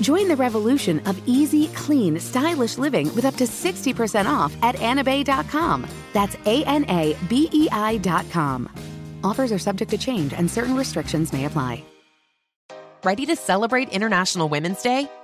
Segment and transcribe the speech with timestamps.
[0.00, 5.86] Join the revolution of easy, clean, stylish living with up to 60% off at anabei.com.
[6.12, 8.68] That's A N A B E I.com.
[9.22, 11.84] Offers are subject to change and certain restrictions may apply.
[13.02, 15.08] Ready to celebrate International Women's Day?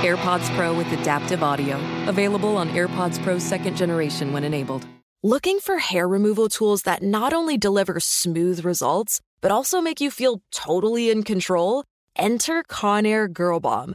[0.00, 1.76] AirPods Pro with adaptive audio.
[2.08, 4.86] Available on AirPods Pro second generation when enabled.
[5.22, 10.10] Looking for hair removal tools that not only deliver smooth results, but also make you
[10.10, 11.84] feel totally in control?
[12.16, 13.94] Enter Conair Girl Bomb.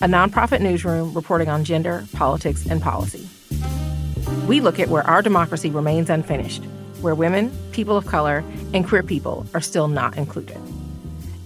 [0.00, 3.28] a nonprofit newsroom reporting on gender, politics, and policy.
[4.46, 6.64] We look at where our democracy remains unfinished,
[7.00, 10.58] where women, people of color, and queer people are still not included.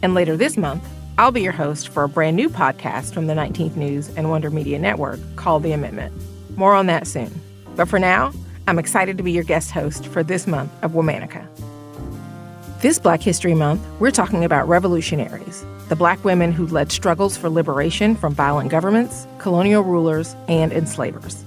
[0.02, 0.84] And later this month,
[1.18, 4.50] I'll be your host for a brand new podcast from the 19th News and Wonder
[4.50, 6.12] Media Network called The Amendment.
[6.56, 7.40] More on that soon.
[7.74, 8.32] But for now,
[8.68, 11.46] I'm excited to be your guest host for this month of Womanica.
[12.80, 17.50] This Black History Month, we're talking about revolutionaries, the black women who led struggles for
[17.50, 21.44] liberation from violent governments, colonial rulers, and enslavers.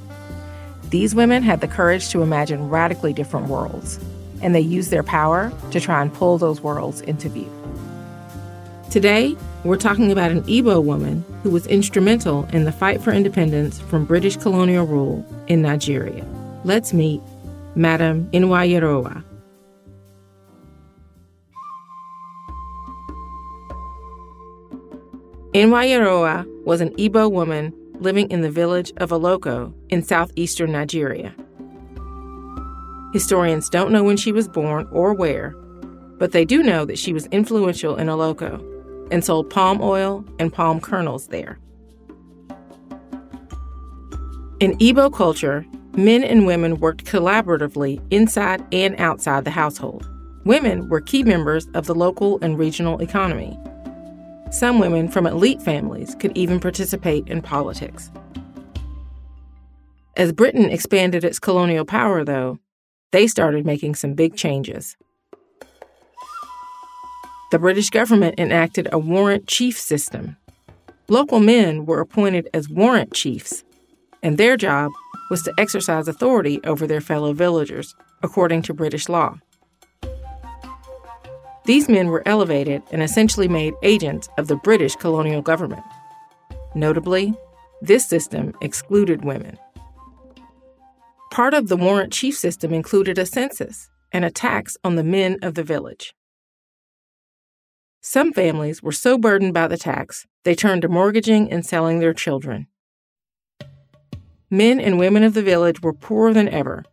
[0.89, 3.97] These women had the courage to imagine radically different worlds,
[4.41, 7.49] and they used their power to try and pull those worlds into view.
[8.89, 13.79] Today, we're talking about an Igbo woman who was instrumental in the fight for independence
[13.79, 16.25] from British colonial rule in Nigeria.
[16.65, 17.21] Let's meet
[17.73, 19.23] Madame Nwanyeruwa.
[25.53, 31.35] Nwanyeruwa was an Igbo woman living in the village of Oloko in southeastern Nigeria.
[33.11, 35.49] Historians don't know when she was born or where,
[36.17, 38.65] but they do know that she was influential in Oloko
[39.11, 41.59] and sold palm oil and palm kernels there.
[44.61, 45.65] In Igbo culture,
[45.97, 50.09] men and women worked collaboratively inside and outside the household.
[50.45, 53.59] Women were key members of the local and regional economy.
[54.51, 58.11] Some women from elite families could even participate in politics.
[60.17, 62.59] As Britain expanded its colonial power, though,
[63.13, 64.97] they started making some big changes.
[67.51, 70.35] The British government enacted a warrant chief system.
[71.07, 73.63] Local men were appointed as warrant chiefs,
[74.21, 74.91] and their job
[75.29, 79.37] was to exercise authority over their fellow villagers, according to British law.
[81.65, 85.83] These men were elevated and essentially made agents of the British colonial government.
[86.73, 87.33] Notably,
[87.81, 89.57] this system excluded women.
[91.31, 95.37] Part of the warrant chief system included a census and a tax on the men
[95.41, 96.13] of the village.
[98.01, 102.13] Some families were so burdened by the tax, they turned to mortgaging and selling their
[102.13, 102.67] children.
[104.49, 106.83] Men and women of the village were poorer than ever,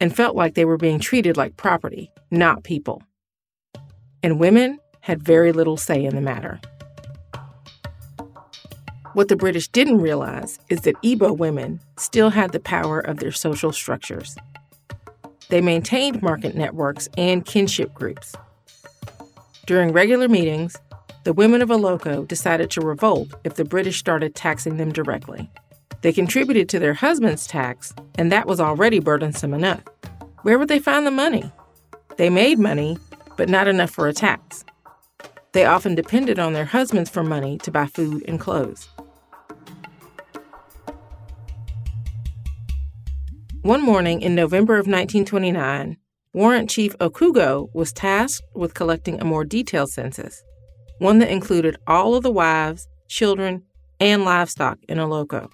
[0.00, 3.02] and felt like they were being treated like property, not people.
[4.22, 6.60] And women had very little say in the matter.
[9.14, 13.32] What the British didn't realize is that Igbo women still had the power of their
[13.32, 14.36] social structures.
[15.48, 18.34] They maintained market networks and kinship groups.
[19.66, 20.76] During regular meetings,
[21.24, 25.50] the women of Oloko decided to revolt if the British started taxing them directly.
[26.02, 29.82] They contributed to their husband's tax, and that was already burdensome enough.
[30.42, 31.50] Where would they find the money?
[32.16, 32.98] They made money,
[33.36, 34.64] but not enough for a tax.
[35.52, 38.88] They often depended on their husbands for money to buy food and clothes.
[43.62, 45.96] One morning in November of 1929,
[46.32, 50.44] Warrant Chief Okugo was tasked with collecting a more detailed census,
[50.98, 53.62] one that included all of the wives, children,
[53.98, 55.50] and livestock in Oloko.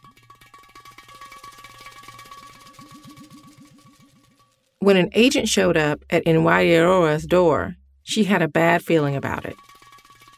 [4.83, 9.55] When an agent showed up at Nwanyeruwa's door, she had a bad feeling about it.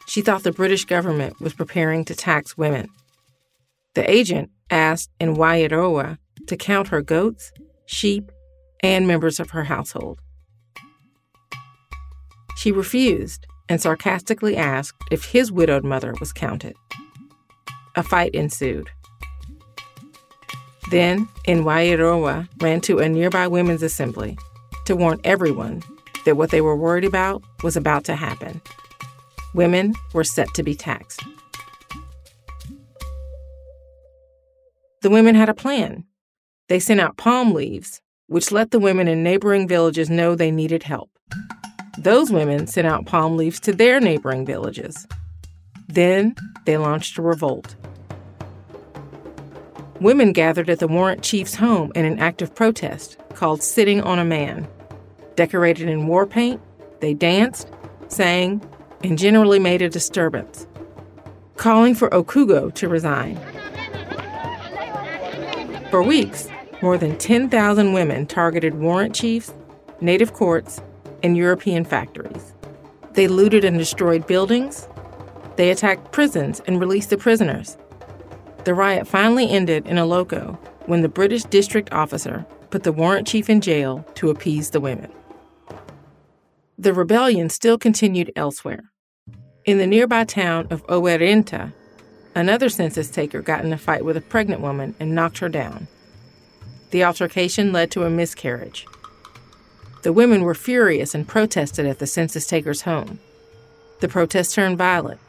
[0.05, 2.89] She thought the British government was preparing to tax women.
[3.95, 7.51] The agent asked Nwanyeruwa to count her goats,
[7.87, 8.31] sheep,
[8.83, 10.19] and members of her household.
[12.55, 16.75] She refused and sarcastically asked if his widowed mother was counted.
[17.95, 18.91] A fight ensued.
[20.91, 24.37] Then, Nwanyeruwa ran to a nearby women's assembly
[24.85, 25.81] to warn everyone
[26.25, 28.61] that what they were worried about was about to happen.
[29.53, 31.23] Women were set to be taxed.
[35.01, 36.05] The women had a plan.
[36.67, 40.83] They sent out palm leaves, which let the women in neighboring villages know they needed
[40.83, 41.11] help.
[41.97, 45.07] Those women sent out palm leaves to their neighboring villages.
[45.87, 46.35] Then
[46.65, 47.75] they launched a revolt.
[50.05, 54.19] Women gathered at the warrant chief's home in an act of protest called Sitting on
[54.19, 54.67] a Man.
[55.35, 56.61] Decorated in war paint,
[56.99, 57.71] they danced,
[58.07, 58.61] sang,
[59.03, 60.67] and generally made a disturbance,
[61.55, 63.35] calling for Okugo to resign.
[65.89, 66.49] For weeks,
[66.83, 69.55] more than 10,000 women targeted warrant chiefs,
[70.01, 70.83] native courts,
[71.23, 72.53] and European factories.
[73.13, 74.87] They looted and destroyed buildings.
[75.55, 77.75] They attacked prisons and released the prisoners.
[78.65, 80.57] The riot finally ended in Oloko
[80.87, 85.11] when the British district officer put the warrant chief in jail to appease the women.
[86.77, 88.91] The rebellion still continued elsewhere.
[89.65, 91.73] In the nearby town of Owerrinta,
[92.33, 95.87] another census taker got in a fight with a pregnant woman and knocked her down.
[96.89, 98.87] The altercation led to a miscarriage.
[100.01, 103.19] The women were furious and protested at the census taker's home.
[103.99, 105.19] The protest turned violent.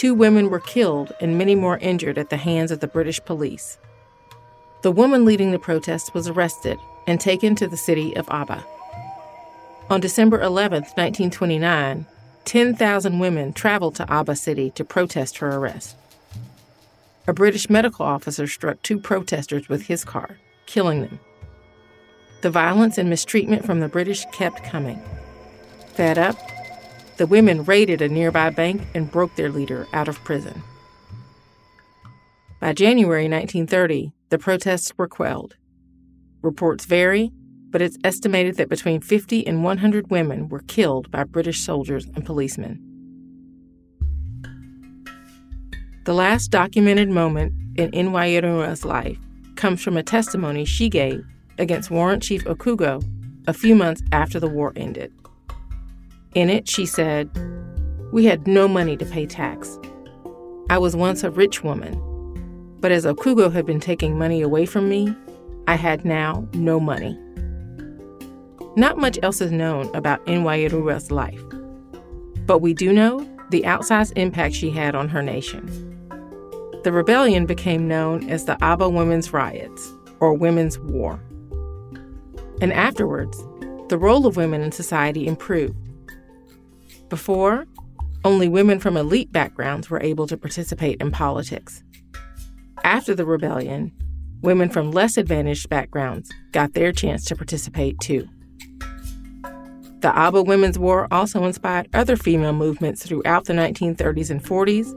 [0.00, 3.76] Two women were killed and many more injured at the hands of the British police.
[4.80, 8.64] The woman leading the protest was arrested and taken to the city of Aba.
[9.90, 12.06] On December 11, 1929,
[12.46, 15.96] 10,000 women traveled to Aba City to protest her arrest.
[17.26, 21.20] A British medical officer struck two protesters with his car, killing them.
[22.40, 25.02] The violence and mistreatment from the British kept coming.
[25.92, 26.38] Fed up,
[27.20, 30.62] the women raided a nearby bank and broke their leader out of prison.
[32.60, 35.54] By January 1930, the protests were quelled.
[36.40, 37.30] Reports vary,
[37.68, 42.24] but it's estimated that between 50 and 100 women were killed by British soldiers and
[42.24, 42.80] policemen.
[46.06, 49.18] The last documented moment in Nwanyeruwa's life
[49.56, 51.22] comes from a testimony she gave
[51.58, 53.04] against Warrant Chief Okugo
[53.46, 55.12] a few months after the war ended.
[56.34, 57.28] In it, she said,
[58.12, 59.78] We had no money to pay tax.
[60.68, 61.98] I was once a rich woman,
[62.78, 65.12] but as Okugo had been taking money away from me,
[65.66, 67.18] I had now no money.
[68.76, 71.42] Not much else is known about Nwanyeruwa's life,
[72.46, 75.66] but we do know the outsized impact she had on her nation.
[76.84, 81.20] The rebellion became known as the Aba Women's Riots, or Women's War.
[82.62, 83.36] And afterwards,
[83.88, 85.89] the role of women in society improved.
[87.10, 87.66] Before,
[88.24, 91.82] only women from elite backgrounds were able to participate in politics.
[92.84, 93.92] After the rebellion,
[94.42, 98.28] women from less advantaged backgrounds got their chance to participate too.
[100.00, 104.94] The Aba Women's War also inspired other female movements throughout the 1930s and 40s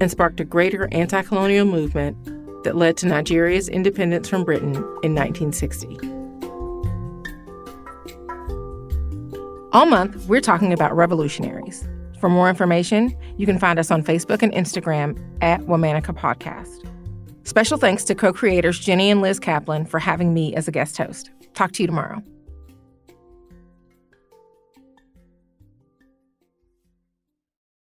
[0.00, 2.16] and sparked a greater anti colonial movement
[2.62, 6.17] that led to Nigeria's independence from Britain in 1960.
[9.78, 11.88] All month, we're talking about revolutionaries.
[12.18, 16.84] For more information, you can find us on Facebook and Instagram at Womanica Podcast.
[17.46, 20.98] Special thanks to co creators Jenny and Liz Kaplan for having me as a guest
[20.98, 21.30] host.
[21.54, 22.20] Talk to you tomorrow.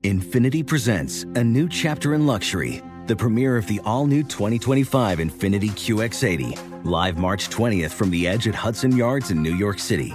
[0.04, 5.70] Infiniti presents a new chapter in luxury, the premiere of the all new 2025 Infiniti
[5.70, 10.14] QX80, live March 20th from the edge at Hudson Yards in New York City,